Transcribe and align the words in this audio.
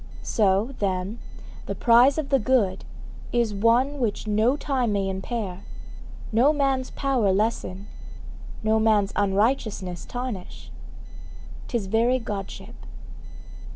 So, 0.23 0.73
then, 0.79 1.19
the 1.67 1.75
prize 1.75 2.17
of 2.17 2.29
the 2.29 2.39
good 2.39 2.85
is 3.31 3.53
one 3.53 3.99
which 3.99 4.25
no 4.25 4.57
time 4.57 4.93
may 4.93 5.07
impair, 5.07 5.61
no 6.31 6.51
man's 6.51 6.89
power 6.89 7.31
lessen, 7.31 7.85
no 8.63 8.79
man's 8.79 9.13
unrighteousness 9.15 10.05
tarnish; 10.07 10.71
'tis 11.67 11.85
very 11.85 12.17
Godship. 12.17 12.73